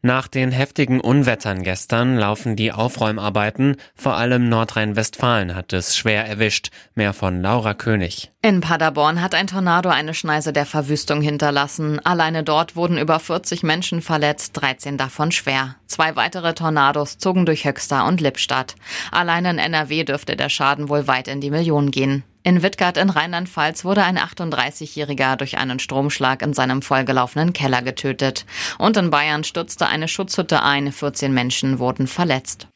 Nach 0.00 0.28
den 0.28 0.52
heftigen 0.52 1.00
Unwettern 1.00 1.64
gestern 1.64 2.16
laufen 2.16 2.54
die 2.54 2.70
Aufräumarbeiten. 2.70 3.76
Vor 3.96 4.14
allem 4.14 4.48
Nordrhein-Westfalen 4.48 5.56
hat 5.56 5.72
es 5.72 5.96
schwer 5.96 6.24
erwischt. 6.24 6.70
Mehr 6.94 7.12
von 7.12 7.42
Laura 7.42 7.74
König. 7.74 8.30
In 8.40 8.60
Paderborn 8.60 9.20
hat 9.20 9.34
ein 9.34 9.48
Tornado 9.48 9.88
eine 9.88 10.14
Schneise 10.14 10.52
der 10.52 10.66
Verwüstung 10.66 11.20
hinterlassen. 11.20 11.98
Alleine 12.04 12.44
dort 12.44 12.76
wurden 12.76 12.96
über 12.96 13.18
40 13.18 13.64
Menschen 13.64 14.00
verletzt, 14.00 14.52
13 14.52 14.98
davon 14.98 15.32
schwer. 15.32 15.74
Zwei 15.88 16.14
weitere 16.14 16.54
Tornados 16.54 17.18
zogen 17.18 17.44
durch 17.44 17.64
Höxter 17.64 18.06
und 18.06 18.20
Lippstadt. 18.20 18.76
Allein 19.10 19.46
in 19.46 19.58
NRW 19.58 20.04
dürfte 20.04 20.36
der 20.36 20.48
Schaden 20.48 20.88
wohl 20.88 21.08
weit 21.08 21.26
in 21.26 21.40
die 21.40 21.50
Millionen 21.50 21.90
gehen. 21.90 22.22
In 22.42 22.62
Wittgart 22.62 22.96
in 22.96 23.10
Rheinland-Pfalz 23.10 23.84
wurde 23.84 24.04
ein 24.04 24.18
38-Jähriger 24.18 25.36
durch 25.36 25.58
einen 25.58 25.78
Stromschlag 25.78 26.42
in 26.42 26.54
seinem 26.54 26.82
vollgelaufenen 26.82 27.52
Keller 27.52 27.82
getötet. 27.82 28.46
Und 28.78 28.96
in 28.96 29.10
Bayern 29.10 29.44
stürzte 29.44 29.86
eine 29.88 30.08
Schutzhütte 30.08 30.62
ein, 30.62 30.92
14 30.92 31.32
Menschen 31.32 31.78
wurden 31.78 32.06
verletzt. 32.06 32.68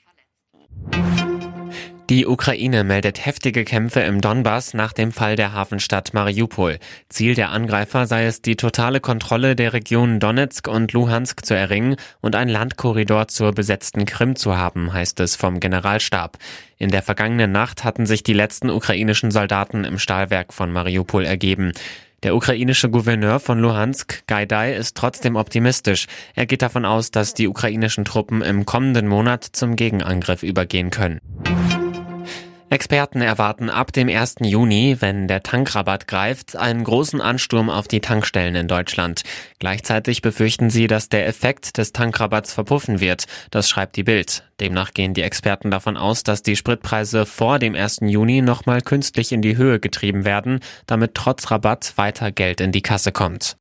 Die 2.13 2.27
Ukraine 2.27 2.85
meldet 2.85 3.25
heftige 3.25 3.65
Kämpfe 3.65 4.01
im 4.01 4.21
Donbass 4.21 4.75
nach 4.75 4.93
dem 4.93 5.13
Fall 5.13 5.35
der 5.35 5.55
Hafenstadt 5.55 6.13
Mariupol. 6.13 6.79
Ziel 7.09 7.35
der 7.35 7.53
Angreifer 7.53 8.07
sei 8.07 8.27
es, 8.27 8.43
die 8.43 8.57
totale 8.57 9.01
Kontrolle 9.01 9.57
der 9.57 9.73
Regionen 9.73 10.21
Donetsk 10.21 10.69
und 10.69 10.93
Luhansk 10.93 11.43
zu 11.43 11.55
erringen 11.55 11.97
und 12.21 12.37
ein 12.37 12.51
Landkorridor 12.51 13.29
zur 13.29 13.53
besetzten 13.53 14.05
Krim 14.05 14.37
zu 14.37 14.59
haben, 14.59 14.93
heißt 14.93 15.21
es 15.21 15.37
vom 15.37 15.59
Generalstab. 15.59 16.37
In 16.77 16.91
der 16.91 17.01
vergangenen 17.01 17.51
Nacht 17.51 17.83
hatten 17.83 18.05
sich 18.05 18.23
die 18.23 18.35
letzten 18.35 18.69
ukrainischen 18.69 19.31
Soldaten 19.31 19.85
im 19.85 19.99
Stahlwerk 19.99 20.53
von 20.53 20.71
Mariupol 20.71 21.25
ergeben. 21.25 21.73
Der 22.23 22.37
ukrainische 22.37 22.89
Gouverneur 22.89 23.41
von 23.41 23.59
Luhansk, 23.59 24.25
Gaidai, 24.29 24.75
ist 24.75 24.97
trotzdem 24.97 25.35
optimistisch. 25.35 26.07
Er 26.37 26.47
geht 26.47 26.63
davon 26.63 26.85
aus, 26.85 27.11
dass 27.11 27.35
die 27.35 27.49
ukrainischen 27.49 28.05
Truppen 28.05 28.43
im 28.43 28.65
kommenden 28.65 29.09
Monat 29.09 29.45
zum 29.45 29.75
Gegenangriff 29.75 30.45
übergehen 30.45 30.91
können. 30.91 31.21
Experten 32.73 33.21
erwarten 33.21 33.69
ab 33.69 33.93
dem 33.93 34.09
1. 34.09 34.37
Juni, 34.41 34.97
wenn 35.01 35.29
der 35.29 35.43
Tankrabatt 35.43 36.09
greift, 36.09 36.57
einen 36.57 36.85
großen 36.85 37.21
Ansturm 37.21 37.69
auf 37.69 37.87
die 37.87 38.01
Tankstellen 38.01 38.55
in 38.55 38.67
Deutschland. 38.67 39.25
Gleichzeitig 39.59 40.23
befürchten 40.23 40.71
sie, 40.71 40.87
dass 40.87 41.11
der 41.11 41.27
Effekt 41.27 41.77
des 41.77 41.93
Tankrabatts 41.93 42.55
verpuffen 42.55 43.01
wird. 43.01 43.27
Das 43.51 43.69
schreibt 43.69 43.97
die 43.97 44.05
Bild. 44.05 44.45
Demnach 44.59 44.93
gehen 44.95 45.13
die 45.13 45.21
Experten 45.21 45.71
davon 45.71 45.99
aus, 45.99 46.23
dass 46.23 46.43
die 46.43 46.57
Spritpreise 46.57 47.27
vor 47.27 47.59
dem 47.59 47.75
1. 47.75 47.99
Juni 48.05 48.41
nochmal 48.41 48.81
künstlich 48.81 49.33
in 49.33 49.43
die 49.43 49.59
Höhe 49.59 49.79
getrieben 49.79 50.25
werden, 50.25 50.61
damit 50.87 51.15
trotz 51.15 51.51
Rabatt 51.51 51.93
weiter 51.97 52.33
Geld 52.33 52.63
in 52.63 52.73
die 52.73 52.81
Kasse 52.81 53.13
kommt. 53.13 53.59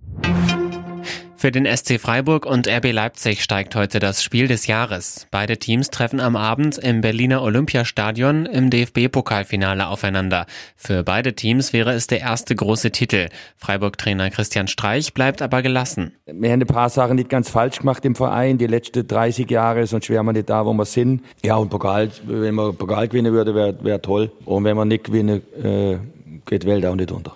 Für 1.42 1.52
den 1.52 1.66
SC 1.66 2.00
Freiburg 2.00 2.46
und 2.46 2.68
RB 2.68 2.92
Leipzig 2.92 3.42
steigt 3.42 3.76
heute 3.76 3.98
das 3.98 4.22
Spiel 4.22 4.48
des 4.48 4.68
Jahres. 4.68 5.26
Beide 5.32 5.58
Teams 5.58 5.90
treffen 5.90 6.20
am 6.20 6.36
Abend 6.36 6.78
im 6.78 7.02
Berliner 7.02 7.42
Olympiastadion 7.42 8.46
im 8.46 8.70
DFB-Pokalfinale 8.70 9.88
aufeinander. 9.88 10.46
Für 10.76 11.02
beide 11.02 11.34
Teams 11.34 11.74
wäre 11.74 11.94
es 11.94 12.06
der 12.06 12.20
erste 12.20 12.56
große 12.56 12.92
Titel. 12.92 13.30
Freiburg-Trainer 13.58 14.30
Christian 14.30 14.68
Streich 14.68 15.16
bleibt 15.16 15.42
aber 15.42 15.64
gelassen. 15.64 16.14
Wir 16.28 16.52
haben 16.52 16.62
ein 16.62 16.68
paar 16.68 16.92
Sachen 16.92 17.16
nicht 17.16 17.30
ganz 17.30 17.50
falsch 17.50 17.80
gemacht 17.80 18.06
im 18.06 18.14
Verein, 18.14 18.60
die 18.60 18.68
letzten 18.68 19.08
30 19.08 19.50
Jahre, 19.50 19.88
sonst 19.88 20.12
wären 20.12 20.28
wir 20.28 20.34
nicht 20.34 20.48
da, 20.48 20.64
wo 20.64 20.74
wir 20.74 20.86
sind. 20.86 21.24
Ja, 21.44 21.56
und 21.56 21.70
Pokal, 21.70 22.12
wenn 22.24 22.54
wir 22.54 22.72
Pokal 22.72 23.08
gewinnen 23.08 23.34
würde, 23.34 23.56
wäre 23.56 23.84
wär 23.84 24.00
toll. 24.00 24.32
Und 24.46 24.64
wenn 24.64 24.78
wir 24.78 24.86
nicht 24.86 25.06
gewinnen, 25.06 25.42
äh, 25.60 25.98
geht 26.46 26.68
Welt 26.68 26.86
auch 26.86 26.94
nicht 26.94 27.12
unter. 27.12 27.36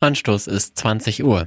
Anstoß 0.00 0.48
ist 0.48 0.76
20 0.76 1.24
Uhr. 1.24 1.46